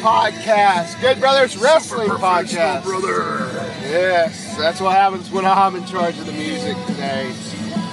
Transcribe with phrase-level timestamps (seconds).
[0.00, 0.98] Podcast.
[1.02, 2.84] Good Brothers Wrestling Podcast.
[2.84, 3.50] brother.
[3.82, 7.30] Yes, that's what happens when I'm in charge of the music today.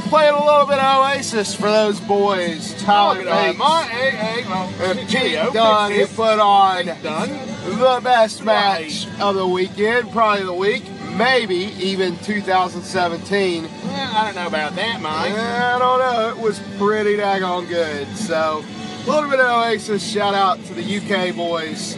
[0.07, 2.73] Playing a little bit of Oasis for those boys.
[2.81, 3.57] Tyler Bates
[3.89, 10.09] hey, hey, well, and Pete Dunne who put on the best match of the weekend,
[10.13, 10.83] probably the week,
[11.17, 13.63] maybe even 2017.
[13.63, 13.71] Well,
[14.17, 15.33] I don't know about that, Mike.
[15.33, 16.29] I don't know.
[16.29, 18.07] It was pretty daggone good.
[18.15, 18.63] So,
[19.07, 20.05] little bit of Oasis.
[20.09, 21.95] Shout out to the UK boys,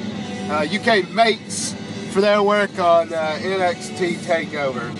[0.49, 1.73] uh, UK mates,
[2.11, 4.93] for their work on uh, NXT Takeover.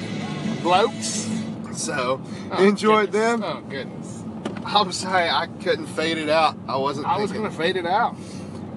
[0.61, 1.27] Blokes.
[1.73, 2.21] So,
[2.51, 3.39] Oh, enjoyed goodness.
[3.39, 3.43] them.
[3.43, 4.23] Oh, goodness.
[4.65, 6.57] I'm sorry I couldn't fade it out.
[6.67, 7.07] I wasn't.
[7.07, 8.15] I was going to fade it out.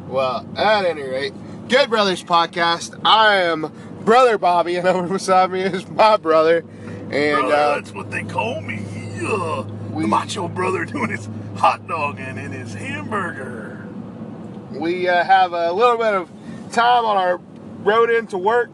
[0.09, 1.33] Well, at any rate,
[1.69, 2.99] Good Brothers Podcast.
[3.05, 3.73] I am
[4.05, 6.59] Brother Bobby, and over beside me is my brother.
[7.11, 8.85] And Brother, uh, that's what they call me.
[9.21, 9.65] Yeah.
[9.91, 11.29] We- the macho brother doing his
[11.63, 13.87] hot dog and, in his hamburger.
[14.73, 16.29] we uh, have a little bit of
[16.73, 17.37] time on our
[17.85, 18.73] road into work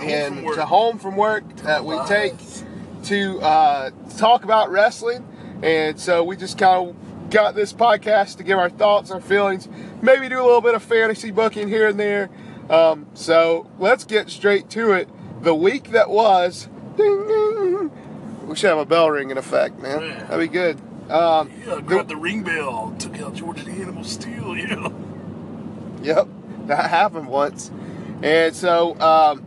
[0.00, 0.54] and work.
[0.54, 2.32] to home from work that we take
[3.04, 5.28] to uh, talk about wrestling.
[5.62, 9.68] And so we just kind of got this podcast to give our thoughts, our feelings,
[10.00, 12.30] maybe do a little bit of fantasy booking here and there.
[12.70, 15.10] Um, so let's get straight to it.
[15.42, 17.90] The week that was, ding, ding.
[18.46, 20.00] we should have a bell ringing effect, man.
[20.00, 20.24] Yeah.
[20.24, 20.80] That'd be good.
[21.10, 24.88] Um, Yeah, grabbed the ring bell, took out George the Animal Steele, yeah.
[26.02, 26.28] Yep,
[26.66, 27.70] that happened once.
[28.22, 29.44] And so, um,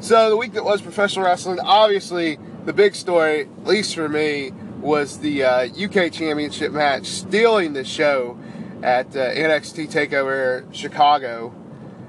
[0.00, 4.52] so the week that was professional wrestling, obviously the big story, at least for me,
[4.80, 8.38] was the uh, UK Championship match, stealing the show
[8.82, 11.54] at uh, NXT Takeover Chicago.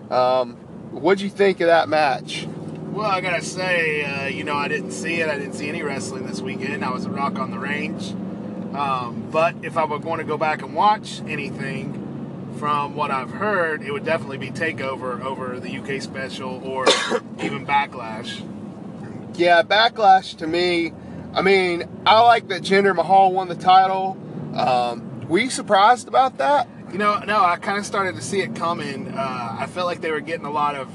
[0.09, 0.56] Um,
[0.91, 2.47] what'd you think of that match?
[2.91, 5.29] Well, I gotta say, uh, you know, I didn't see it.
[5.29, 6.84] I didn't see any wrestling this weekend.
[6.84, 8.13] I was at Rock on the Range.
[8.74, 12.00] Um, but if I were going to go back and watch anything,
[12.59, 16.85] from what I've heard, it would definitely be Takeover over the UK special or
[17.41, 18.46] even Backlash.
[19.38, 20.91] Yeah, Backlash to me,
[21.34, 24.18] I mean, I like that Jinder Mahal won the title.
[24.53, 26.68] Um, were you surprised about that?
[26.91, 29.07] You know, no, I kind of started to see it coming.
[29.07, 30.90] Uh, I felt like they were getting a lot of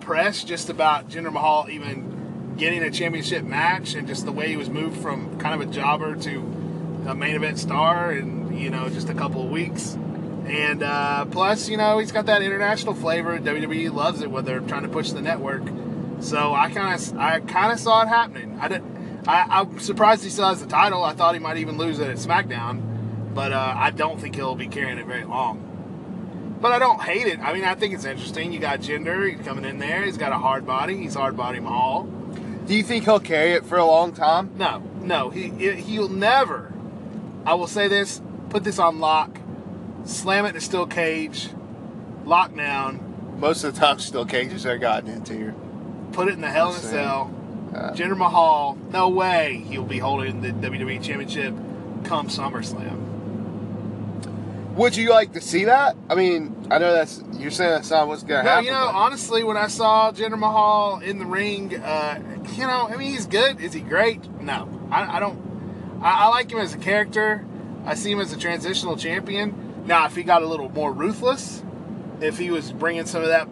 [0.00, 4.56] press just about Jinder Mahal even getting a championship match and just the way he
[4.56, 6.59] was moved from kind of a jobber to
[7.06, 9.96] a main event star in, you know, just a couple of weeks.
[10.46, 13.38] And uh, plus, you know, he's got that international flavor.
[13.38, 15.62] WWE loves it when they're trying to push the network.
[16.20, 18.58] So I kind of, I kind of saw it happening.
[18.60, 19.00] I didn't.
[19.26, 21.04] I, I'm surprised he still has the title.
[21.04, 24.54] I thought he might even lose it at SmackDown, but uh, I don't think he'll
[24.54, 26.58] be carrying it very long.
[26.60, 27.38] But I don't hate it.
[27.38, 28.52] I mean, I think it's interesting.
[28.52, 30.04] You got Jinder he's coming in there.
[30.04, 30.96] He's got a hard body.
[30.96, 32.04] He's hard body Mahal.
[32.66, 34.52] Do you think he'll carry it for a long time?
[34.56, 36.72] No, no, he he'll never.
[37.46, 38.20] I will say this:
[38.50, 39.38] put this on lock,
[40.04, 41.48] slam it in a steel cage,
[42.24, 45.54] lock down, Most of the time, still cages are gotten into here.
[46.12, 47.34] put it in the Hell in a Cell.
[47.74, 51.54] Uh, Jinder Mahal, no way he'll be holding the WWE Championship
[52.04, 52.98] come SummerSlam.
[54.76, 55.96] Would you like to see that?
[56.08, 58.64] I mean, I know that's you're saying that's not what's gonna No, happen.
[58.66, 62.18] you know, but- honestly, when I saw Jinder Mahal in the ring, uh,
[62.54, 63.60] you know, I mean, he's good.
[63.60, 64.28] Is he great?
[64.40, 65.38] No, I, I don't.
[66.00, 67.44] I, I like him as a character.
[67.84, 69.84] I see him as a transitional champion.
[69.86, 71.62] Now, if he got a little more ruthless,
[72.20, 73.48] if he was bringing some of that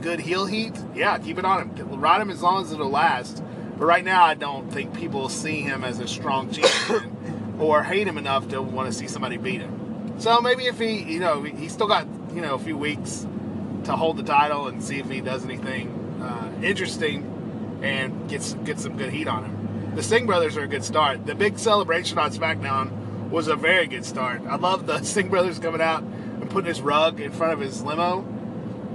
[0.00, 2.00] good heel heat, yeah, keep it on him.
[2.00, 3.42] Ride him as long as it'll last.
[3.78, 8.06] But right now, I don't think people see him as a strong champion or hate
[8.06, 10.14] him enough to want to see somebody beat him.
[10.18, 13.26] So maybe if he, you know, he's still got, you know, a few weeks
[13.84, 15.88] to hold the title and see if he does anything
[16.22, 19.65] uh, interesting and gets get some good heat on him.
[19.96, 21.24] The Singh brothers are a good start.
[21.24, 24.42] The big celebration on SmackDown was a very good start.
[24.46, 27.82] I love the Singh brothers coming out and putting his rug in front of his
[27.82, 28.20] limo.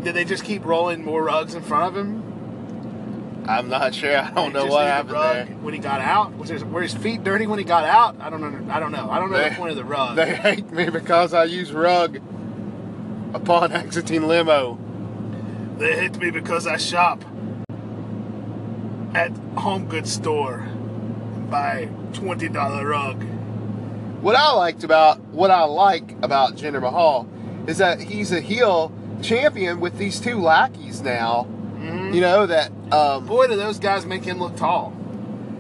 [0.04, 3.44] Did they just keep rolling more rugs in front of him?
[3.48, 4.16] I'm not sure.
[4.16, 5.46] I don't know what happened there.
[5.62, 6.38] when he got out.
[6.38, 8.16] Was his, were his feet dirty when he got out?
[8.22, 8.72] I don't know.
[8.74, 9.10] I don't know.
[9.10, 10.16] I don't know They- the point of the rug.
[10.16, 12.18] They hate me because I use rug
[13.34, 14.78] upon exiting limo.
[15.80, 17.26] They hate me because I shop
[19.16, 20.68] at Home Goods store
[22.14, 23.22] twenty dollar rug.
[24.22, 27.28] What I liked about what I like about Jinder Mahal
[27.68, 31.48] is that he's a heel champion with these two lackeys now.
[31.80, 32.14] Mhm.
[32.14, 32.72] You know that.
[32.92, 34.94] Um, Boy, do those guys make him look tall.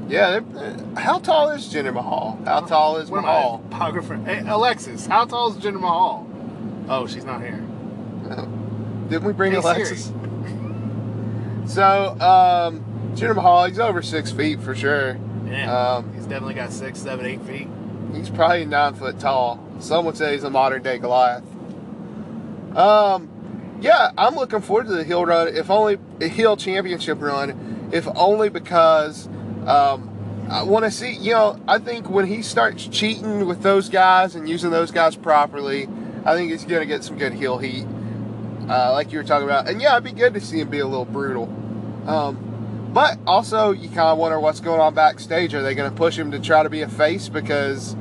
[0.10, 0.32] yeah.
[0.32, 2.38] they're- they're- How tall is Jinder Mahal?
[2.46, 3.62] How tall is What Mahal?
[3.72, 4.26] I.
[4.26, 6.28] Hey, Alexa, how tall is Jinder Mahal?
[6.90, 7.60] Oh, she's not here.
[9.10, 9.96] Didn't we bring Hey, Alexa?
[9.98, 10.16] Siri.
[11.66, 11.84] So,
[12.20, 12.84] um,
[13.16, 15.18] Jinder Mahal, he's over six feet for sure.
[15.52, 17.68] Yeah, Um, he's definitely got six, seven, eight feet.
[18.14, 19.60] He's probably nine foot tall.
[19.80, 21.44] Some would say he's a modern day Goliath.
[22.76, 23.30] Um,
[23.82, 28.08] yeah, I'm looking forward to the heel run, if only a heel championship run, if
[28.16, 29.28] only because
[29.66, 31.14] um, I want to see.
[31.14, 35.16] You know, I think when he starts cheating with those guys and using those guys
[35.16, 35.88] properly,
[36.24, 37.86] I think he's gonna get some good heel heat,
[38.70, 39.68] uh, like you were talking about.
[39.68, 41.46] And yeah, it'd be good to see him be a little brutal.
[42.08, 42.51] Um,
[42.94, 45.54] but also, you kind of wonder what's going on backstage.
[45.54, 47.96] Are they going to push him to try to be a face because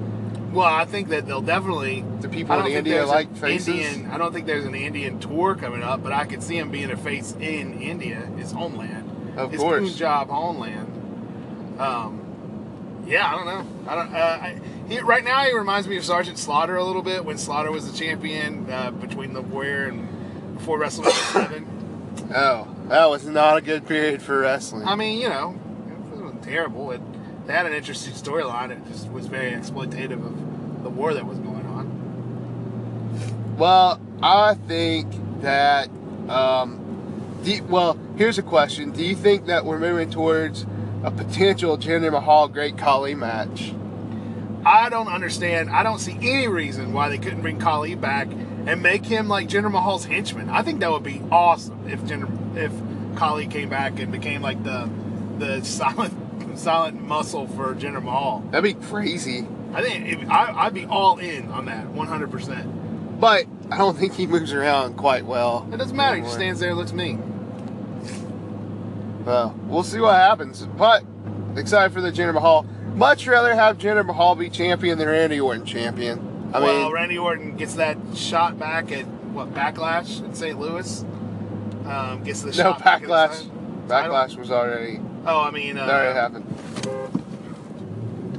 [0.53, 2.05] Well, I think that they'll definitely.
[2.21, 3.69] the people in India like faces?
[3.69, 4.11] Indian.
[4.11, 6.91] I don't think there's an Indian tour coming up, but I could see him being
[6.91, 9.89] a face in India, his homeland, Of his course.
[9.91, 11.79] Punjab homeland.
[11.81, 13.91] Um, yeah, I don't know.
[13.91, 14.15] I don't.
[14.15, 17.39] Uh, I, he, right now, he reminds me of Sergeant Slaughter a little bit when
[17.39, 21.67] Slaughter was the champion uh, between the Warrior and before WrestleMania Seven.
[22.35, 24.87] Oh, that was not a good period for wrestling.
[24.87, 25.59] I mean, you know,
[25.89, 26.91] it wasn't terrible.
[26.91, 27.01] It,
[27.47, 28.71] they had an interesting storyline.
[28.71, 33.57] It just was very exploitative of the war that was going on.
[33.57, 35.07] Well, I think
[35.43, 35.89] that.
[36.29, 36.79] Um,
[37.43, 40.67] you- well, here's a question: Do you think that we're moving towards
[41.03, 43.73] a potential Jinder Mahal Great Khali match?
[44.65, 45.71] I don't understand.
[45.71, 48.29] I don't see any reason why they couldn't bring Khali back
[48.67, 50.51] and make him like Jinder Mahal's henchman.
[50.51, 52.73] I think that would be awesome if Jinder, if
[53.17, 54.89] Khali came back and became like the
[55.39, 58.41] the silent silent muscle for Jinder Mahal.
[58.51, 59.47] That'd be crazy.
[59.73, 62.31] I think if, I, I'd be all in on that, 100.
[62.31, 65.69] percent But I don't think he moves around quite well.
[65.73, 66.17] It doesn't matter.
[66.17, 67.27] He just stands there, and looks mean.
[69.25, 70.67] Well, we'll see what happens.
[70.67, 71.05] But
[71.57, 72.65] excited for the Jinder Mahal.
[72.95, 76.51] Much rather have Jinder Mahal be champion than Randy Orton champion.
[76.53, 80.59] I well, mean, Randy Orton gets that shot back at what Backlash in St.
[80.59, 81.05] Louis.
[81.91, 83.49] Um, gets the no backlash.
[83.87, 86.47] Backlash was already Oh, I mean, uh, that already happened.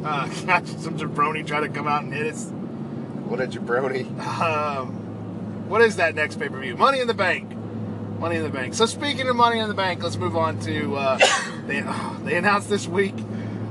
[0.05, 0.29] uh,
[0.79, 2.45] some jabroni try to come out and hit us.
[3.25, 4.05] What a jabroni.
[4.41, 6.75] Um, what is that next pay per view?
[6.75, 7.55] Money in the Bank.
[8.19, 8.73] Money in the Bank.
[8.73, 11.17] So speaking of Money in the Bank, let's move on to uh,
[11.67, 11.81] they,
[12.23, 13.15] they announced this week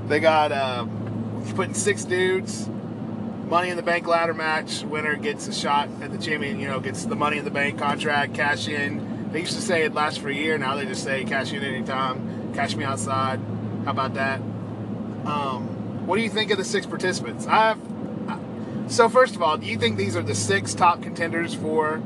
[0.08, 2.68] they got um, putting six dudes.
[3.48, 4.82] Money in the Bank ladder match.
[4.82, 6.60] Winner gets a shot at the champion.
[6.60, 9.09] You know, gets the Money in the Bank contract, cash in.
[9.32, 10.58] They used to say it lasts for a year.
[10.58, 12.52] Now they just say cash in anytime.
[12.54, 13.40] Cash me outside.
[13.84, 14.40] How about that?
[15.24, 17.46] Um, what do you think of the six participants?
[17.46, 17.78] I've
[18.90, 22.02] so first of all, do you think these are the six top contenders for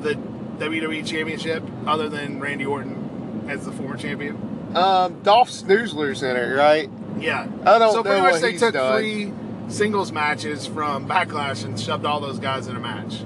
[0.00, 4.36] the WWE Championship, other than Randy Orton as the former champion?
[4.74, 6.88] Um, Dolph Snoozler's in it, right?
[7.18, 7.46] Yeah.
[7.66, 8.98] I don't so pretty much they took done.
[8.98, 9.32] three
[9.68, 13.24] singles matches from Backlash and shoved all those guys in a match.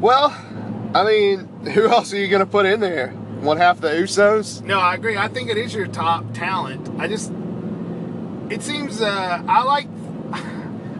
[0.00, 0.30] Well,
[0.94, 3.10] I mean, who else are you going to put in there?
[3.40, 4.62] One half the Usos?
[4.62, 5.16] No, I agree.
[5.16, 6.90] I think it is your top talent.
[6.98, 7.32] I just
[8.50, 9.86] it seems uh, I like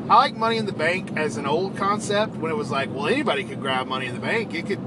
[0.09, 3.09] I like Money in the Bank as an old concept when it was like, well,
[3.09, 4.55] anybody could grab Money in the Bank.
[4.55, 4.81] It could.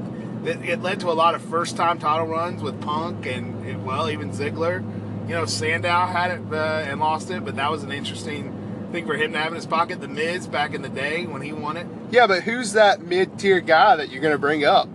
[0.45, 4.09] It, it led to a lot of first-time title runs with Punk and, and, well,
[4.09, 4.83] even Ziggler.
[5.25, 8.51] You know, Sandow had it uh, and lost it, but that was an interesting
[8.93, 9.99] thing for him to have in his pocket.
[9.99, 11.87] The Miz back in the day when he won it.
[12.11, 14.87] Yeah, but who's that mid tier guy that you're going to bring up?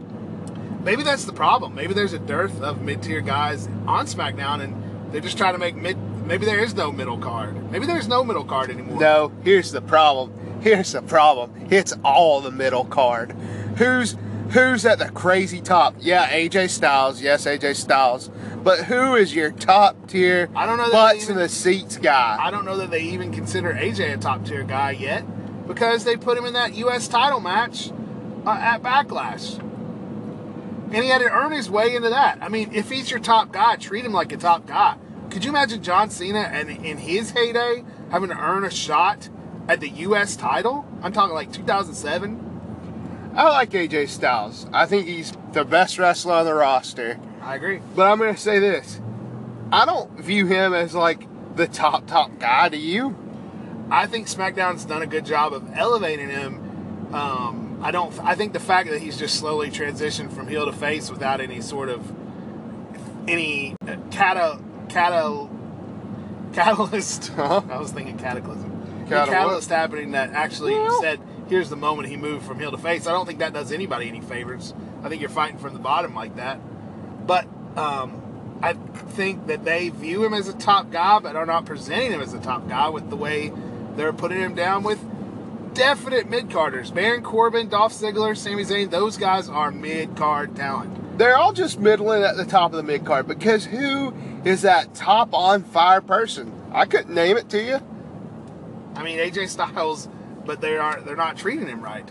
[0.85, 1.75] Maybe that's the problem.
[1.75, 5.75] Maybe there's a dearth of mid-tier guys on SmackDown, and they're just trying to make
[5.75, 5.99] mid.
[6.25, 7.71] Maybe there is no middle card.
[7.73, 9.01] Maybe there's no middle card anymore.
[9.01, 10.33] No, here's the problem.
[10.61, 11.67] Here's the problem.
[11.69, 13.33] It's all the middle card.
[13.77, 14.17] Who's
[14.51, 15.95] who's at the crazy top?
[15.99, 17.21] Yeah, AJ Styles.
[17.21, 18.31] Yes, AJ Styles.
[18.63, 22.37] But who is your top tier I don't know butts they in the seats guy?
[22.41, 25.25] I don't know that they even consider AJ a top tier guy yet
[25.67, 27.09] because they put him in that U.S.
[27.09, 27.91] title match
[28.47, 29.59] uh, at Backlash.
[29.59, 32.39] And he had to earn his way into that.
[32.41, 34.97] I mean, if he's your top guy, treat him like a top guy.
[35.31, 39.29] Could you imagine John Cena and in his heyday having to earn a shot
[39.69, 40.35] at the U.S.
[40.35, 40.87] title?
[41.03, 42.48] I'm talking like 2007.
[43.35, 44.67] I like AJ Styles.
[44.73, 47.19] I think he's the best wrestler on the roster.
[47.43, 47.81] I agree.
[47.95, 49.01] But I'm going to say this.
[49.71, 52.69] I don't view him as like the top top guy.
[52.69, 53.17] Do you?
[53.91, 57.15] I think SmackDown's done a good job of elevating him.
[57.15, 58.19] Um, I don't.
[58.21, 61.61] I think the fact that he's just slowly transitioned from heel to face without any
[61.61, 62.11] sort of
[63.29, 64.59] any uh, cata
[64.89, 65.49] cata
[66.53, 67.31] catalyst.
[67.39, 67.63] Uh-huh.
[67.71, 68.73] I was thinking cataclysm.
[69.01, 69.39] Any Cata what?
[69.39, 73.07] catalyst happening that actually Well- said, "Here's the moment he moved from heel to face."
[73.07, 74.75] I don't think that does anybody any favors.
[75.03, 76.59] I think you're fighting from the bottom like that.
[77.27, 81.65] But um, I think that they view him as a top guy, but are not
[81.65, 83.53] presenting him as a top guy with the way
[83.97, 84.99] they're putting him down with
[85.75, 86.91] definite mid carders.
[86.91, 91.19] Baron Corbin, Dolph Ziggler, Sami Zayn, those guys are mid card talent.
[91.19, 94.13] They're all just middling at the top of the mid card because who
[94.45, 96.53] is that top on fire person?
[96.73, 97.81] I couldn't name it to you.
[98.95, 100.09] I mean AJ Styles,
[100.49, 102.11] but they are they're not treating him right.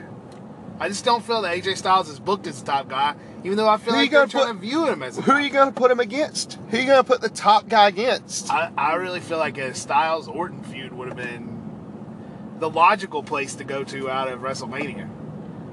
[0.80, 3.68] I just don't feel that AJ Styles is booked as the top guy, even though
[3.68, 5.18] I feel Who like they're gonna trying put- to view him as.
[5.18, 6.60] A Who are you going to put him against?
[6.70, 8.52] Who are you going to put the top guy against?
[8.54, 13.56] I, I really feel like a Styles Orton feud would have been the logical place
[13.56, 15.10] to go to out of WrestleMania.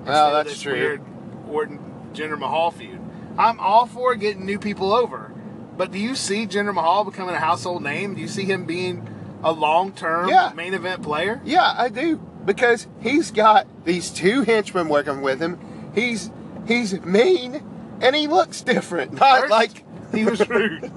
[0.07, 0.73] Oh, that's this true.
[0.73, 1.03] Weird
[1.51, 1.79] Orton
[2.15, 2.99] Jinder Mahal feud.
[3.37, 5.33] I'm all for getting new people over,
[5.77, 8.15] but do you see Jinder Mahal becoming a household name?
[8.15, 9.07] Do you see him being
[9.43, 10.51] a long term Yeah.
[10.57, 11.43] main event player?
[11.45, 15.59] Yeah, I do because he's got these two henchmen working with him.
[15.95, 16.31] He's
[16.67, 17.63] he's mean
[18.01, 19.13] and he looks different.
[19.21, 19.85] Not First, like
[20.15, 20.91] he was rude.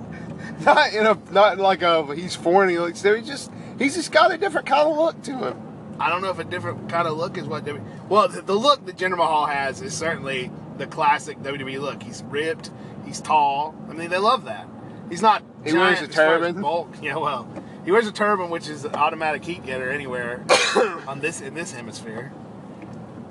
[0.65, 2.69] not in a not like a he's foreign.
[2.69, 3.25] He looks different.
[3.25, 5.61] He just he's just got a different kind of look to him.
[5.99, 8.07] I don't know if a different kind of look is what WWE.
[8.07, 12.03] Well, the, the look that Jinder Mahal has is certainly the classic WWE look.
[12.03, 12.69] He's ripped.
[13.05, 13.73] He's tall.
[13.89, 14.67] I mean, they love that.
[15.09, 15.43] He's not.
[15.63, 16.61] He giant wears a as far as turban.
[16.61, 16.89] Bulk.
[17.01, 17.47] Yeah, well,
[17.87, 20.43] he wears a turban, which is an automatic heat getter anywhere
[21.07, 22.33] on this in this hemisphere.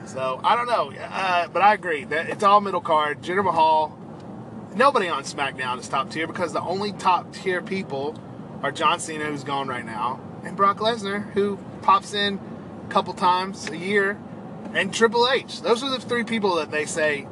[0.07, 3.21] So I don't know, uh, but I agree that it's all middle card.
[3.21, 3.95] Jinder Mahal.
[4.75, 8.19] Nobody on SmackDown is top tier because the only top tier people
[8.63, 12.41] are John Cena, who's gone right now, and Brock Lesnar, who pops in
[12.89, 14.19] a couple times a year,
[14.73, 15.61] and Triple H.
[15.61, 17.29] Those are the three people that they say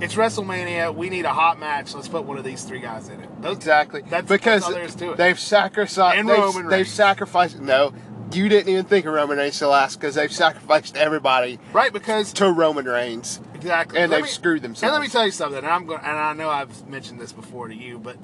[0.00, 0.94] it's WrestleMania.
[0.94, 1.94] We need a hot match.
[1.94, 3.42] Let's put one of these three guys in it.
[3.42, 4.02] Those, Exactly.
[4.02, 5.16] That's because that's all there is to it.
[5.16, 6.18] they've sacrificed.
[6.18, 7.58] And they've, Roman they've sacrificed.
[7.60, 7.92] No,
[8.32, 12.32] you didn't even think of Roman Reigns to last because they've sacrificed everybody right because
[12.34, 13.40] to Roman Reigns.
[13.54, 13.98] Exactly.
[13.98, 14.82] And Let they've me- screwed themselves.
[14.82, 15.58] And let me tell you something.
[15.58, 16.00] And I'm going.
[16.00, 18.16] And I know I've mentioned this before to you, but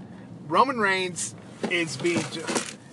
[0.48, 1.34] Roman Reigns
[1.70, 2.44] is being ju-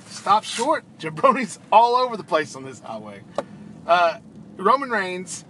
[0.08, 0.84] stop short.
[1.00, 3.22] Jabroni's all over the place on this highway.
[3.86, 4.20] Uh,
[4.58, 5.44] Roman Reigns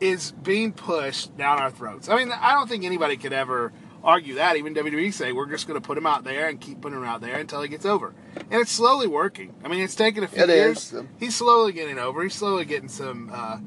[0.00, 2.08] is being pushed down our throats.
[2.08, 3.72] I mean, I don't think anybody could ever
[4.04, 4.56] argue that.
[4.56, 7.04] Even WWE say we're just going to put him out there and keep putting him
[7.04, 8.14] out there until he gets over.
[8.50, 9.54] And it's slowly working.
[9.64, 10.92] I mean, it's taken a few It years.
[10.92, 11.02] is.
[11.18, 12.22] He's slowly getting over.
[12.22, 13.30] He's slowly getting some.
[13.32, 13.58] Uh,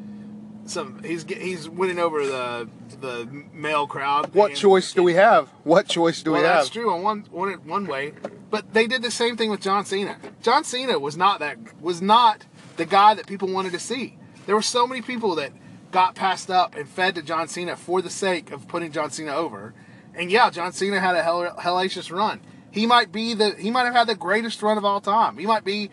[0.66, 2.70] some he's he's winning over the
[3.02, 4.36] the male crowd.
[4.36, 5.50] What And- choice do we have?
[5.64, 6.58] What choice do well, we have?
[6.58, 8.14] that's true on one, one one way,
[8.52, 10.18] but they did the same thing with John Cena.
[10.44, 12.46] John Cena was not that was not
[12.78, 14.18] the guy that people wanted to see.
[14.46, 15.52] There were so many people that
[15.92, 19.34] got passed up and fed to John Cena for the sake of putting John Cena
[19.34, 19.74] over.
[20.14, 22.42] And yeah, John Cena had a hell, hellacious run.
[22.72, 25.38] He might be the he might have had the greatest run of all time.
[25.38, 25.90] He might be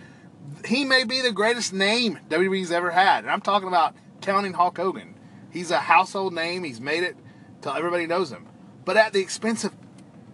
[0.65, 3.25] he may be the greatest name WWE's ever had.
[3.25, 5.15] And I'm talking about counting Hulk Hogan.
[5.51, 6.65] He's a household name.
[6.65, 7.17] He's made it
[7.63, 8.47] till everybody knows him.
[8.85, 9.75] But at the expense of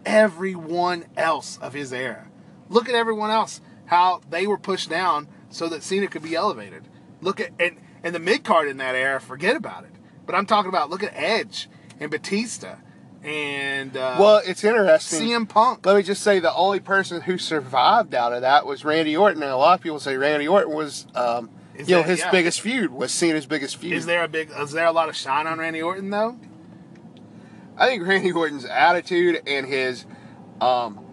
[0.04, 2.28] everyone else of his era.
[2.69, 6.88] Look at everyone else, how they were pushed down so that Cena could be elevated.
[7.21, 9.90] Look at and and the mid card in that era, forget about it.
[10.26, 11.68] But I'm talking about look at Edge
[12.00, 12.76] and Batista
[13.25, 15.28] and uh, Well, it's interesting.
[15.28, 15.87] CM Punk.
[15.87, 19.42] Let me just say the only person who survived out of that was Randy Orton,
[19.42, 22.30] and a lot of people say Randy Orton was, um, you know, his yeah.
[22.30, 23.92] biggest feud was Cena's biggest feud.
[23.92, 24.50] Is there a big?
[24.59, 26.37] Is there a lot of shine on Randy Orton though?
[27.76, 30.04] I think Randy Orton's attitude and his
[30.61, 31.04] um,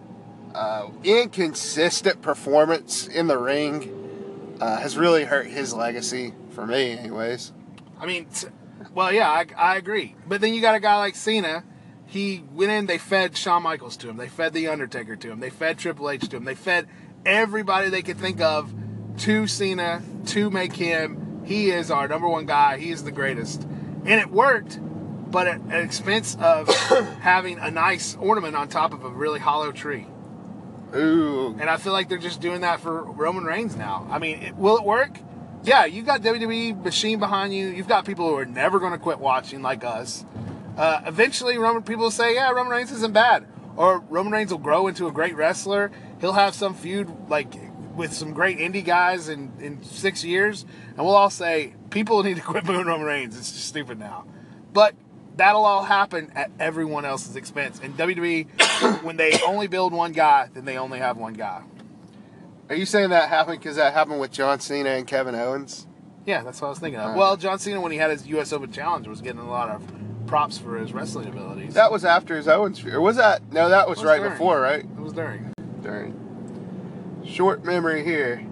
[0.54, 7.52] uh, inconsistent performance in the ring uh, has really hurt his legacy for me, anyways.
[7.98, 8.48] I mean, t-
[8.94, 10.16] well, yeah, I, I agree.
[10.26, 11.64] But then you got a guy like Cena.
[12.06, 12.86] He went in.
[12.86, 14.16] They fed Shawn Michaels to him.
[14.16, 15.40] They fed the Undertaker to him.
[15.40, 16.44] They fed Triple H to him.
[16.44, 16.88] They fed
[17.24, 18.72] everybody they could think of
[19.18, 21.42] to Cena to make him.
[21.44, 22.78] He is our number one guy.
[22.78, 24.78] He is the greatest, and it worked.
[25.30, 26.68] But at, at expense of
[27.20, 30.06] having a nice ornament on top of a really hollow tree.
[30.94, 34.08] Ooh, And I feel like they're just doing that for Roman Reigns now.
[34.10, 35.18] I mean, it, will it work?
[35.62, 37.68] Yeah, you've got WWE machine behind you.
[37.68, 40.24] You've got people who are never going to quit watching, like us.
[40.76, 44.58] Uh, eventually, Roman people will say, "Yeah, Roman Reigns isn't bad," or Roman Reigns will
[44.58, 45.90] grow into a great wrestler.
[46.20, 47.52] He'll have some feud like
[47.94, 50.64] with some great indie guys in in six years,
[50.96, 53.36] and we'll all say, "People need to quit booing Roman Reigns.
[53.36, 54.24] It's just stupid now."
[54.72, 54.94] But
[55.36, 57.80] that'll all happen at everyone else's expense.
[57.82, 61.62] And WWE, when they only build one guy, then they only have one guy.
[62.70, 65.86] Are you saying that happened because that happened with John Cena and Kevin Owens?
[66.24, 67.16] Yeah, that's what I was thinking of.
[67.16, 68.52] Well, John Cena, when he had his U.S.
[68.52, 69.82] Open challenge, was getting a lot of
[70.28, 71.74] props for his wrestling abilities.
[71.74, 72.94] That was after his Owens feud.
[72.94, 73.52] Or was that?
[73.52, 74.32] No, that was, was right during.
[74.32, 74.84] before, right?
[74.84, 75.52] it was during.
[75.82, 77.22] During.
[77.26, 78.46] Short memory here.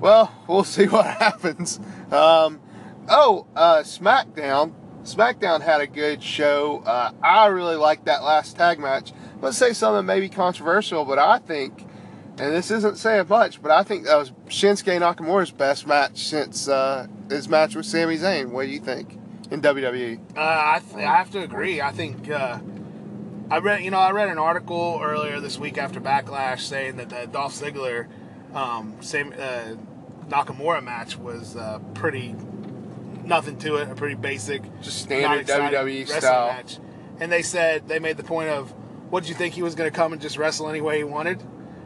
[0.00, 1.78] Well, we'll see what happens.
[2.10, 2.60] Um,
[3.08, 4.74] oh, uh, SmackDown.
[5.04, 6.82] SmackDown had a good show.
[6.84, 9.12] Uh, I really liked that last tag match.
[9.40, 11.85] Let's say something maybe controversial, but I think,
[12.38, 16.68] and this isn't saying much, but I think that was Shinsuke Nakamura's best match since
[16.68, 18.50] uh, his match with Sami Zayn.
[18.50, 19.18] What do you think
[19.50, 19.60] in?
[19.62, 20.18] WWE?
[20.36, 21.80] Uh, I, th- I have to agree.
[21.80, 22.58] I think uh,
[23.50, 27.08] I read, you know, I read an article earlier this week after Backlash saying that
[27.08, 28.06] the Dolph Ziggler,
[28.54, 29.74] um, same uh,
[30.28, 32.34] Nakamura match was uh, pretty
[33.24, 36.48] nothing to it, a pretty basic, Just standard WWE style.
[36.48, 36.78] match.
[37.18, 38.70] And they said they made the point of,
[39.10, 41.04] what did you think he was going to come and just wrestle any way he
[41.04, 41.42] wanted?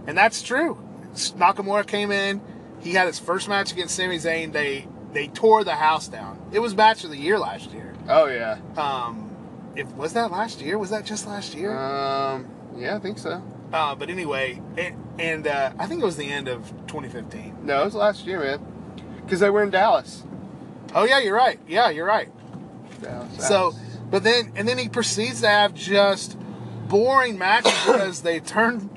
[0.07, 0.79] And that's true.
[1.15, 2.41] Nakamura came in.
[2.81, 4.53] He had his first match against Sami Zayn.
[4.53, 6.41] They they tore the house down.
[6.53, 7.95] It was match of the year last year.
[8.09, 8.59] Oh yeah.
[8.77, 9.37] Um,
[9.77, 10.79] if was that last year?
[10.79, 11.77] Was that just last year?
[11.77, 12.49] Um.
[12.77, 13.43] Yeah, I think so.
[13.73, 17.59] Uh, but anyway, it, and uh, I think it was the end of 2015.
[17.63, 18.61] No, it was last year, man.
[19.25, 20.25] Because they were in Dallas.
[20.95, 21.61] Oh yeah, you're right.
[21.69, 22.29] Yeah, you're right.
[23.01, 23.47] Dallas.
[23.47, 23.79] So, Dallas.
[24.11, 26.37] but then and then he proceeds to have just
[26.89, 28.91] boring matches because they turned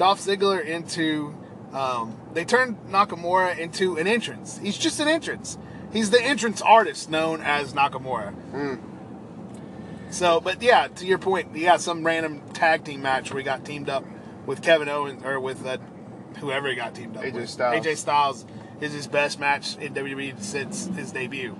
[0.00, 1.34] Dolph Ziggler into
[1.74, 4.56] um, they turned Nakamura into an entrance.
[4.56, 5.58] He's just an entrance.
[5.92, 8.34] He's the entrance artist known as Nakamura.
[8.50, 8.80] Mm.
[10.08, 13.66] So, but yeah, to your point, yeah, some random tag team match where he got
[13.66, 14.02] teamed up
[14.46, 15.76] with Kevin Owens or with uh,
[16.38, 17.50] whoever he got teamed up AJ with.
[17.50, 17.84] Styles.
[17.84, 18.46] AJ Styles
[18.80, 21.54] is his best match in WWE since his debut.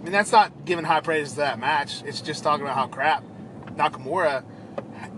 [0.00, 2.02] I mean, that's not giving high praise to that match.
[2.04, 3.22] It's just talking about how crap
[3.76, 4.42] Nakamura,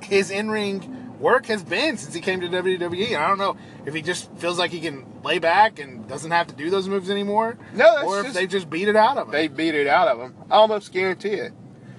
[0.03, 3.09] his in ring work has been since he came to WWE.
[3.09, 6.31] And I don't know if he just feels like he can lay back and doesn't
[6.31, 7.59] have to do those moves anymore.
[7.75, 9.33] No, that's or if just- they just beat it out of him.
[9.33, 10.35] they beat it out of him.
[10.51, 11.53] I almost guarantee it.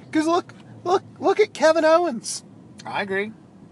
[0.06, 2.44] Because look, look, look at Kevin Owens.
[2.86, 3.32] I agree.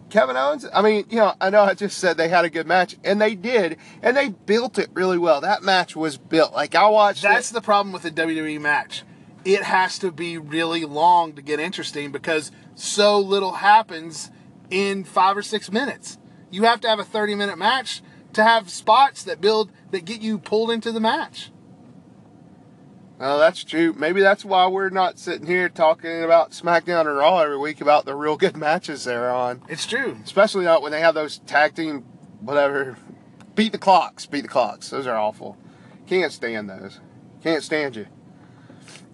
[0.09, 0.65] Kevin Owens.
[0.73, 3.19] I mean, you know, I know I just said they had a good match, and
[3.19, 5.41] they did, and they built it really well.
[5.41, 6.53] That match was built.
[6.53, 7.24] Like I watched.
[7.24, 7.53] That's it.
[7.53, 9.03] the problem with the WWE match.
[9.43, 14.31] It has to be really long to get interesting because so little happens
[14.69, 16.17] in five or six minutes.
[16.51, 18.01] You have to have a 30 minute match
[18.33, 21.51] to have spots that build that get you pulled into the match.
[23.17, 23.93] Well, that's true.
[23.93, 28.03] Maybe that's why we're not sitting here talking about SmackDown or Raw every week about
[28.05, 29.61] the real good matches they're on.
[29.69, 30.17] It's true.
[30.23, 32.01] Especially not when they have those tag team,
[32.41, 32.97] whatever.
[33.55, 34.25] Beat the clocks.
[34.25, 34.89] Beat the clocks.
[34.89, 35.57] Those are awful.
[36.07, 36.99] Can't stand those.
[37.41, 38.07] Can't stand you.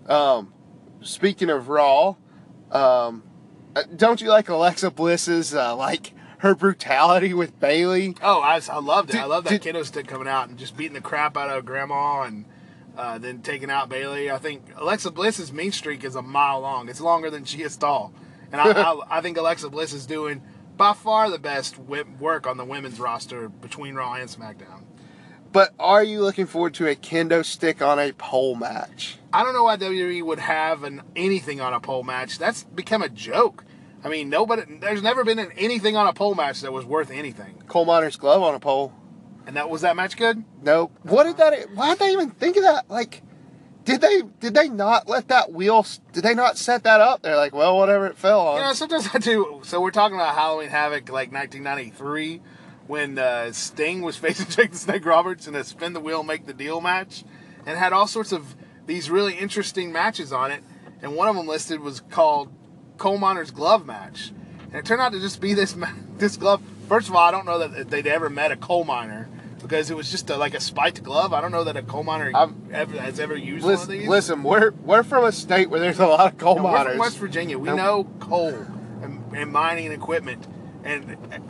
[0.08, 0.52] Um,
[1.02, 2.16] speaking of Raw,
[2.72, 3.20] um, uh,
[3.96, 8.16] don't you like Alexa Bliss's uh, like her brutality with Bayley?
[8.22, 9.14] Oh, I, I loved it.
[9.14, 11.50] Did- I love that did- kendo stick coming out and just beating the crap out
[11.56, 12.46] of Grandma and
[12.98, 14.30] uh, then taking out Bayley.
[14.32, 16.90] I think Alexa Bliss's mean streak is a mile long.
[16.90, 18.14] It's longer than she is tall,
[18.52, 20.42] and I, I, I think Alexa Bliss is doing
[20.78, 24.84] by far the best work on the women's roster between Raw and SmackDown.
[25.52, 29.18] But are you looking forward to a kendo stick on a pole match?
[29.34, 32.38] I don't know why WWE would have an anything on a pole match.
[32.38, 33.66] That's become a joke.
[34.04, 34.64] I mean, nobody.
[34.80, 37.62] There's never been an anything on a pole match that was worth anything.
[37.68, 38.94] Coal miner's glove on a pole?
[39.46, 40.44] And that was that match good?
[40.62, 40.92] Nope.
[41.04, 41.76] What did that?
[41.76, 42.90] Why did they even think of that?
[42.90, 43.22] Like,
[43.86, 45.86] did they did they not let that wheel?
[46.14, 47.22] Did they not set that up?
[47.22, 48.58] They're like, well, whatever it fell on.
[48.58, 49.62] You know, sometimes I do.
[49.64, 52.42] So we're talking about Halloween Havoc, like 1993,
[52.92, 56.46] when uh, Sting was facing Jake the Snake Roberts in a spin the wheel, make
[56.46, 57.24] the deal match,
[57.66, 58.54] and had all sorts of
[58.86, 60.62] these really interesting matches on it.
[61.02, 62.52] And one of them listed was called
[62.98, 64.34] Coal Miner's Glove Match,
[64.66, 65.74] and it turned out to just be this
[66.18, 66.62] this glove.
[66.90, 69.30] First of all, I don't know that they'd ever met a coal miner
[69.62, 71.32] because it was just a, like a spiked glove.
[71.32, 72.34] I don't know that a coal miner
[72.74, 74.08] ever, has ever used one of listen, these.
[74.10, 76.92] listen, we're we're from a state where there's a lot of coal we're miners.
[76.92, 77.58] from West Virginia.
[77.58, 78.54] We And- know coal
[79.02, 80.46] and, and mining equipment,
[80.84, 81.18] and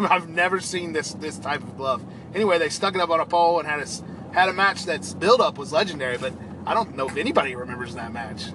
[0.00, 2.04] I've never seen this this type of glove.
[2.34, 5.14] Anyway, they stuck it up on a pole and had a had a match that's
[5.14, 6.32] build up was legendary, but
[6.66, 8.46] I don't know if anybody remembers that match.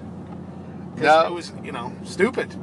[0.96, 1.26] No.
[1.26, 2.54] it was you know stupid.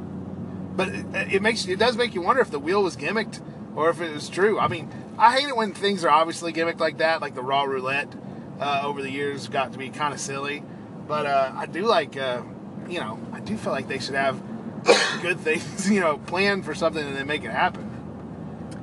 [0.76, 3.40] But it, it makes it does make you wonder if the wheel was gimmicked
[3.74, 4.58] or if it was true.
[4.58, 7.64] I mean, I hate it when things are obviously gimmicked like that, like the Raw
[7.64, 8.12] Roulette.
[8.58, 10.62] Uh, over the years, got to be kind of silly,
[11.06, 12.40] but uh, I do like, uh,
[12.88, 14.40] you know, I do feel like they should have
[15.22, 17.90] good things, you know, plan for something and then make it happen.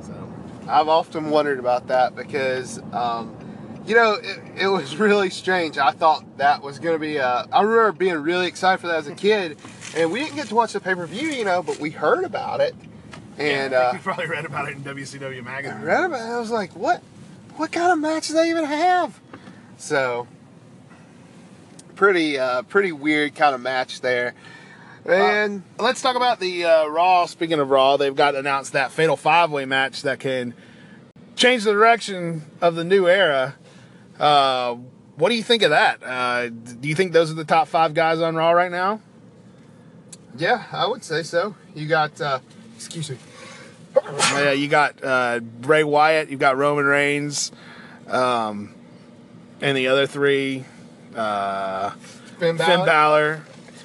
[0.01, 0.33] So
[0.67, 3.35] I've often wondered about that because, um,
[3.85, 5.77] you know, it, it was really strange.
[5.77, 7.19] I thought that was going to be.
[7.19, 9.57] Uh, I remember being really excited for that as a kid,
[9.95, 12.23] and we didn't get to watch the pay per view, you know, but we heard
[12.23, 12.75] about it,
[13.37, 15.81] and yeah, I uh, probably read about it in WCW I magazine.
[15.81, 16.33] read about it.
[16.33, 17.01] I was like, what?
[17.55, 19.19] What kind of match do they even have?
[19.77, 20.27] So,
[21.95, 24.33] pretty, uh, pretty weird kind of match there.
[25.05, 27.25] And Let's talk about the uh, Raw.
[27.25, 30.53] Speaking of Raw, they've got announced that Fatal Five Way match that can
[31.35, 33.55] change the direction of the new era.
[34.19, 34.75] Uh,
[35.15, 36.01] what do you think of that?
[36.03, 39.01] Uh, do you think those are the top five guys on Raw right now?
[40.35, 41.55] yeah, I would say so.
[41.75, 42.39] You got, uh,
[42.75, 43.17] excuse me.
[44.31, 47.51] yeah, you got uh, Bray Wyatt, you've got Roman Reigns,
[48.07, 48.73] um,
[49.61, 50.65] and the other three,
[51.15, 51.91] uh,
[52.39, 53.43] Finn Finn Balor,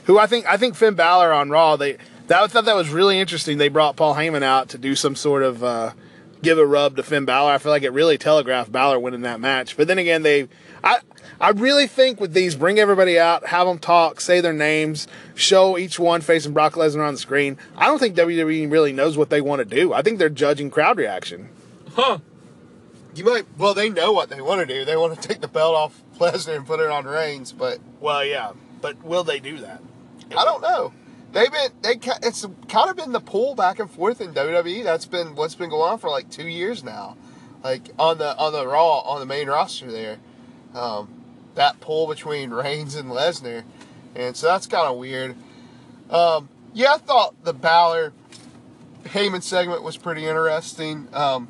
[0.08, 1.76] who I think I think Finn Balor on Raw.
[1.76, 3.58] They that I thought that was really interesting.
[3.58, 5.92] They brought Paul Heyman out to do some sort of uh,
[6.42, 7.52] give a rub to Finn Balor.
[7.52, 9.76] I feel like it really telegraphed Balor winning that match.
[9.76, 10.48] But then again, they
[10.82, 11.00] I
[11.40, 15.76] I really think with these, bring everybody out, have them talk, say their names, show
[15.76, 17.58] each one facing Brock Lesnar on the screen.
[17.76, 19.92] I don't think WWE really knows what they want to do.
[19.92, 21.50] I think they're judging crowd reaction.
[21.94, 22.18] Huh.
[23.14, 23.44] You might.
[23.58, 24.86] Well, they know what they want to do.
[24.86, 28.24] They want to take the belt off Lesnar and put it on Reigns, but Well,
[28.24, 29.82] yeah, but will they do that?
[30.36, 30.92] I don't know.
[31.32, 31.98] They've been they.
[32.22, 34.82] It's kind of been the pull back and forth in WWE.
[34.82, 37.16] That's been what's been going on for like two years now.
[37.62, 40.18] Like on the on the Raw on the main roster there,
[40.74, 41.08] um,
[41.54, 43.64] that pull between Reigns and Lesnar,
[44.14, 45.36] and so that's kind of weird.
[46.08, 48.12] Um, yeah, I thought the Balor
[49.04, 51.08] Heyman segment was pretty interesting.
[51.12, 51.48] Um,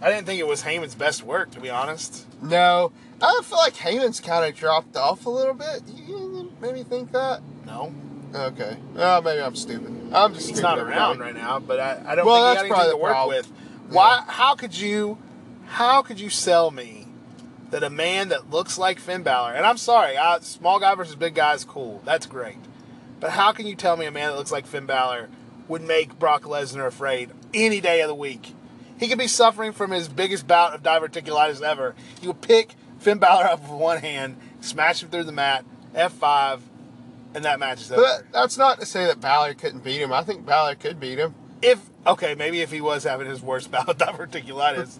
[0.00, 2.26] I didn't think it was Heyman's best work, to be honest.
[2.42, 5.82] no, I feel like Heyman's kind of dropped off a little bit.
[5.94, 7.40] You maybe think that?
[7.72, 7.94] No,
[8.34, 8.76] Okay.
[8.96, 10.10] Oh, maybe I'm stupid.
[10.14, 11.58] I'm just he's not around right now.
[11.58, 13.36] But I, I don't Well, think that's he got probably anything to work problem.
[13.36, 13.52] with.
[13.90, 14.24] Why?
[14.26, 15.18] How could you?
[15.66, 17.06] How could you sell me
[17.70, 19.52] that a man that looks like Finn Balor?
[19.52, 22.00] And I'm sorry, I, small guy versus big guy is cool.
[22.04, 22.56] That's great.
[23.20, 25.28] But how can you tell me a man that looks like Finn Balor
[25.68, 28.54] would make Brock Lesnar afraid any day of the week?
[28.98, 31.94] He could be suffering from his biggest bout of diverticulitis ever.
[32.20, 36.60] He would pick Finn Balor up with one hand, smash him through the mat, F5,
[37.34, 38.24] and that match is over.
[38.32, 40.12] That's not to say that Balor couldn't beat him.
[40.12, 41.34] I think Balor could beat him.
[41.60, 44.98] if okay, maybe if he was having his worst bout of diverticulitis,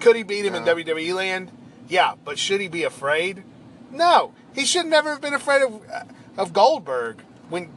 [0.00, 1.50] could he beat him in WWE land?
[1.88, 3.44] Yeah, but should he be afraid?
[3.90, 6.04] No, he should never have been afraid of uh,
[6.36, 7.20] of Goldberg.
[7.48, 7.70] When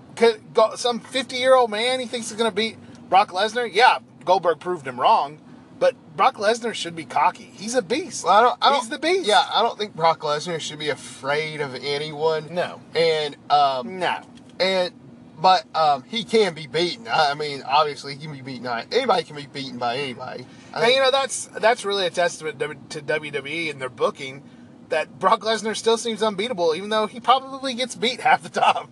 [0.75, 2.77] some fifty year old man he thinks is going to beat
[3.09, 5.39] Brock Lesnar, yeah, Goldberg proved him wrong.
[5.79, 7.45] But Brock Lesnar should be cocky.
[7.55, 8.25] He's a beast.
[8.25, 8.57] Well, I don't.
[8.61, 9.27] I He's don't, the beast.
[9.27, 12.53] Yeah, I don't think Brock Lesnar should be afraid of anyone.
[12.53, 12.81] No.
[12.93, 14.19] And um No.
[14.59, 14.93] and
[15.41, 17.07] but um he can be beaten.
[17.07, 18.63] I I mean, obviously he can be beaten.
[18.65, 20.45] by- Anybody can be beaten by anybody.
[20.73, 24.43] I And you know that's that's really a testament to to WWE and their booking
[24.89, 28.89] that Brock Lesnar still seems unbeatable, even though he probably gets beat half the time.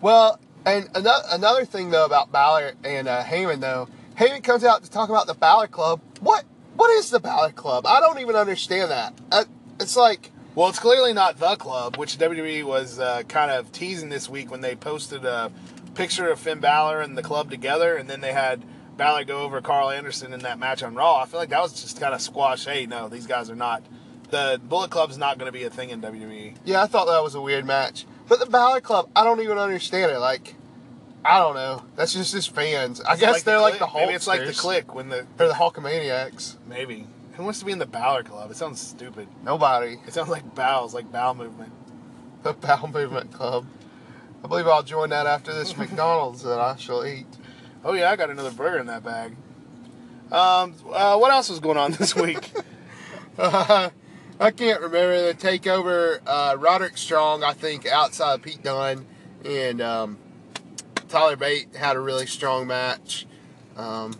[0.00, 4.82] Well, and another another thing though about Balor and uh, Heyman though, Heyman comes out
[4.82, 6.00] to talk about the Balor Club.
[6.20, 7.86] What what is the Balor Club?
[7.86, 9.14] I don't even understand that.
[9.30, 9.44] Uh,
[9.78, 14.08] it's like Well, it's clearly not the club, which WWE was uh, kind of teasing
[14.08, 15.52] this week when they posted a
[15.94, 18.64] picture of Finn Balor and the club together, and then they had
[18.96, 21.22] Balor go over Karl Anderson in that match on Raw.
[21.22, 22.64] I feel like that was just kind of squash.
[22.64, 23.84] Hey, no, these guys are not.
[24.30, 26.02] The Bullet Club's not going to be a thing in.
[26.02, 26.56] WWE.
[26.64, 28.04] yeah, I thought that was a weird match.
[28.26, 30.18] But the Balor Club, I don't even understand it.
[30.18, 30.54] Like,
[31.24, 31.84] I don't know.
[31.96, 33.00] That's just his fans.
[33.00, 34.02] I guess they're like the Clique?
[34.04, 36.56] Maybe it's like the click when the or the Hulkamaniacs.
[36.66, 37.06] maybe.
[37.34, 38.50] Who wants to be in the Balor Club?
[38.50, 39.28] It sounds stupid.
[39.44, 39.98] Nobody.
[40.06, 41.72] It sounds like bowels, like bowel movement.
[42.42, 43.66] The Bowel Movement Club.
[44.42, 47.26] I believe I'll join that after this McDonald's that I shall eat.
[47.84, 49.36] Oh yeah, I got another burger in that bag.
[50.32, 52.50] Um, uh, what else was going on this week?
[53.38, 53.90] Uh,
[54.40, 56.20] I can't remember the takeover.
[56.26, 59.06] Uh, Roderick Strong, I think, outside of Pete Dunne
[59.44, 60.18] and um,
[61.08, 63.26] Tyler Bate had a really strong match.
[63.76, 64.14] Um,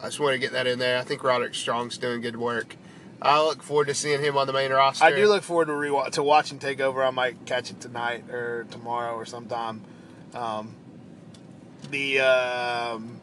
[0.00, 0.98] I just want to get that in there.
[0.98, 2.76] I think Roderick Strong's doing good work.
[3.20, 5.04] I look forward to seeing him on the main roster.
[5.04, 7.06] I do look forward to re- to watching Takeover.
[7.06, 9.82] I might catch it tonight or tomorrow or sometime.
[10.34, 10.74] Um,
[11.90, 13.20] the um,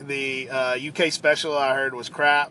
[0.00, 2.50] the uh, UK special I heard was crap.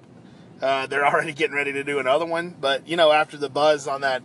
[0.61, 3.85] Uh, they're already getting ready to do another one, but you know, after the buzz
[3.85, 4.23] on that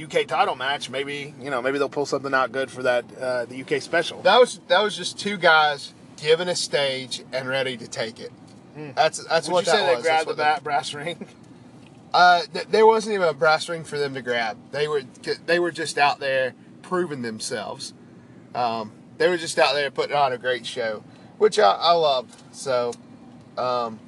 [0.00, 3.44] UK title match, maybe you know, maybe they'll pull something out good for that uh,
[3.44, 4.22] the UK special.
[4.22, 8.32] That was that was just two guys given a stage and ready to take it.
[8.94, 10.04] That's that's Would what you that say they was.
[10.04, 11.26] That's grabbed the bat brass ring?
[12.14, 14.58] Uh, th- there wasn't even a brass ring for them to grab.
[14.70, 15.02] They were
[15.46, 17.94] they were just out there proving themselves.
[18.54, 21.02] Um, they were just out there putting on a great show,
[21.38, 22.42] which I, I loved.
[22.54, 22.92] So,
[23.56, 23.98] um,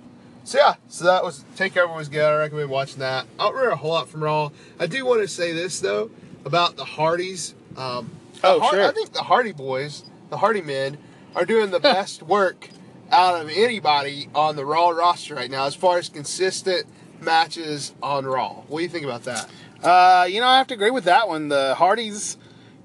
[0.44, 2.22] so yeah, so that was Takeover was good.
[2.24, 3.26] I recommend watching that.
[3.38, 4.50] I don't remember a whole lot from Raw.
[4.78, 6.10] I do want to say this though
[6.44, 7.54] about the Hardys.
[7.76, 8.10] Um,
[8.46, 8.84] Oh, sure.
[8.86, 10.98] I think the Hardy Boys, the Hardy Men,
[11.34, 12.68] are doing the best work
[13.10, 16.86] out of anybody on the Raw roster right now as far as consistent
[17.22, 18.62] matches on Raw.
[18.68, 19.48] What do you think about that?
[19.82, 21.48] Uh, you know, I have to agree with that one.
[21.48, 22.36] The Hardys,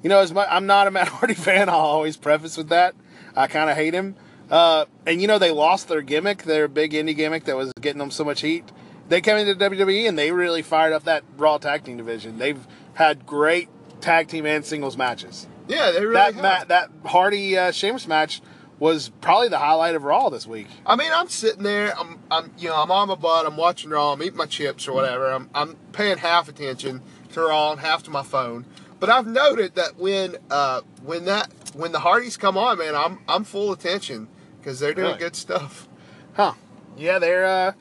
[0.02, 1.68] you know, as much, I'm not a Matt Hardy fan.
[1.68, 2.96] I'll always preface with that.
[3.36, 4.16] I kind of hate him.
[4.50, 8.00] Uh, and you know, they lost their gimmick, their big indie gimmick that was getting
[8.00, 8.72] them so much heat.
[9.08, 12.38] They came into WWE and they really fired up that Raw tag team division.
[12.38, 13.70] They've had great
[14.02, 15.48] tag team and singles matches.
[15.68, 16.44] Yeah, they really that have.
[16.44, 18.42] ma- that Hardy uh, Sheamus match
[18.80, 20.68] was probably the highlight of Raw this week.
[20.86, 21.94] I mean, I'm sitting there.
[21.98, 23.46] I'm, I'm, you know, I'm on my butt.
[23.46, 24.14] I'm watching Raw.
[24.14, 25.30] I'm eating my chips or whatever.
[25.32, 27.02] I'm, I'm paying half attention
[27.34, 28.66] to Raw and half to my phone.
[29.00, 33.20] But I've noted that when, uh, when that, when the Hardys come on, man, I'm,
[33.28, 34.28] I'm full attention
[34.60, 35.20] because they're doing Really?
[35.20, 35.88] good stuff.
[36.34, 36.54] Huh.
[36.98, 37.46] Yeah, they're.
[37.46, 37.72] Uh,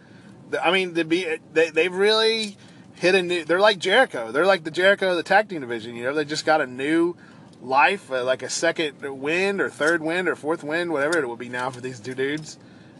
[0.50, 2.56] th- I mean, the be they they've really
[2.94, 3.44] hit a new.
[3.44, 4.32] They're like Jericho.
[4.32, 5.94] They're like the Jericho of the tag team division.
[5.96, 7.16] You know, they just got a new
[7.60, 11.36] life, uh, like a second wind or third wind or fourth wind, whatever it will
[11.36, 12.58] be now for these two dudes.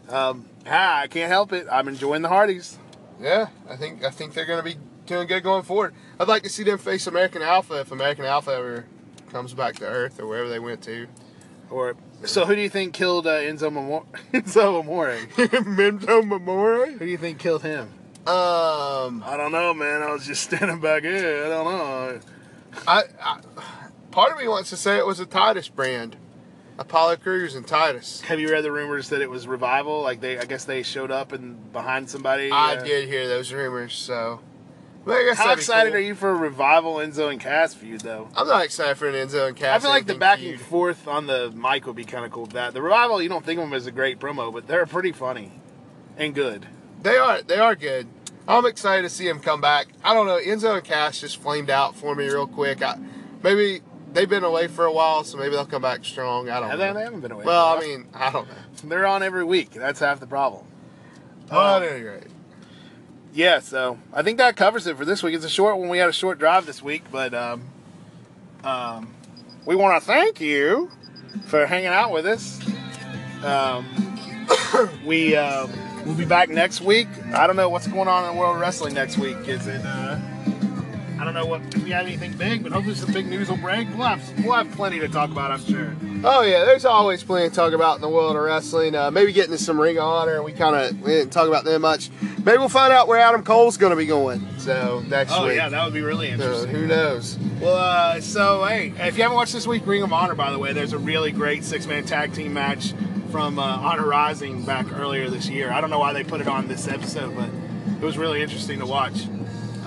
[0.09, 1.67] Um, ah, I can't help it.
[1.71, 2.77] I'm enjoying the Hardys.
[3.21, 5.93] Yeah, I think I think they're going to be doing good going forward.
[6.19, 8.85] I'd like to see them face American Alpha if American Alpha ever
[9.31, 11.07] comes back to Earth or wherever they went to.
[11.69, 14.05] Or so, who do you think killed uh, Enzo Amore?
[14.33, 15.17] Enzo Amore.
[15.37, 16.87] Memento Memore.
[16.87, 17.89] Who do you think killed him?
[18.27, 20.03] Um, I don't know, man.
[20.03, 21.45] I was just standing back here.
[21.45, 22.19] I don't know.
[22.87, 23.41] I, I
[24.11, 26.15] part of me wants to say it was a Titus brand,
[26.77, 28.21] Apollo Crews and Titus.
[28.21, 30.01] Have you read the rumors that it was revival?
[30.01, 32.51] Like they, I guess they showed up and behind somebody.
[32.51, 34.41] I uh, did hear those rumors, so.
[35.05, 35.97] But I How excited cool.
[35.97, 38.27] are you for a revival Enzo and Cass feud, though?
[38.35, 39.77] I'm not excited for an Enzo and Cass.
[39.77, 40.53] I feel like the back feud.
[40.55, 42.45] and forth on the mic would be kind of cool.
[42.47, 45.11] That the revival, you don't think of them as a great promo, but they're pretty
[45.11, 45.51] funny
[46.17, 46.65] and good.
[47.01, 48.07] They are they are good.
[48.47, 49.87] I'm excited to see him come back.
[50.03, 50.37] I don't know.
[50.39, 52.81] Enzo and Cass just flamed out for me real quick.
[52.83, 52.97] I,
[53.41, 53.81] maybe
[54.11, 56.49] they've been away for a while, so maybe they'll come back strong.
[56.49, 56.87] I don't Have know.
[56.87, 57.45] they, they haven't been away.
[57.45, 58.53] well, I mean, I don't know.
[58.89, 59.71] they're on every week.
[59.71, 60.65] That's half the problem.
[61.47, 62.23] But Um, anyway,
[63.33, 65.35] Yeah, so I think that covers it for this week.
[65.35, 65.89] It's a short one.
[65.89, 67.63] We had a short drive this week, but um,
[68.63, 69.13] um,
[69.65, 70.89] we want to thank you
[71.45, 72.59] for hanging out with us.
[73.43, 73.85] Um,
[75.05, 75.71] we um,
[76.05, 77.07] we'll be back next week.
[77.33, 79.37] I don't know what's going on in the world of wrestling next week.
[79.47, 79.81] Is it?
[79.85, 80.19] Uh,
[81.19, 83.57] I don't know what if we have anything big, but hopefully some big news will
[83.57, 83.87] break.
[83.97, 85.93] We'll have we'll have plenty to talk about, I'm sure.
[86.23, 88.95] oh yeah, there's always plenty to talk about in the world of wrestling.
[88.95, 90.41] Uh, maybe getting to some Ring of Honor.
[90.41, 92.09] We kind of we didn't talk about them much.
[92.45, 94.45] Maybe we'll find out where Adam Cole's going to be going.
[94.59, 95.57] So next Oh week.
[95.57, 96.69] yeah, that would be really interesting.
[96.69, 97.37] who knows?
[97.59, 100.59] Well, uh, so hey, if you haven't watched this week Ring of Honor, by the
[100.59, 102.93] way, there's a really great six-man tag team match
[103.29, 105.69] from uh, Honor Rising back earlier this year.
[105.71, 107.49] I don't know why they put it on this episode, but
[108.01, 109.25] it was really interesting to watch.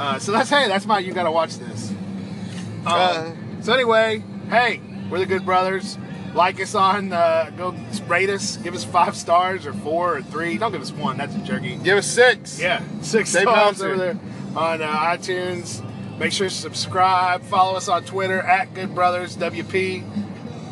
[0.03, 1.91] Uh, so that's hey, that's my you got to watch this.
[1.91, 3.31] Um, Uh.
[3.61, 5.97] so anyway, hey, we're the Good Brothers.
[6.35, 7.73] Like us on, uh, go
[8.09, 10.59] rate us, give us five stars or four or three.
[10.59, 11.77] Don't give us one, that's a jerky.
[11.77, 12.59] Give us six.
[12.59, 14.19] Yeah, six Stay stars over there
[14.57, 15.87] on uh, iTunes.
[16.19, 17.43] Make sure to subscribe.
[17.43, 20.03] Follow us on Twitter at Good Brothers WP.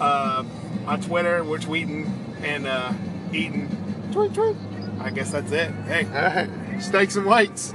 [0.00, 0.44] Uh,
[0.86, 2.10] on Twitter, we're tweeting
[2.42, 2.92] and uh,
[3.32, 3.68] eating.
[4.12, 4.56] Tweet, tweet.
[4.98, 5.70] I guess that's it.
[5.86, 6.82] Hey, All right.
[6.82, 7.74] Steaks and weights.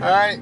[0.00, 0.38] All right.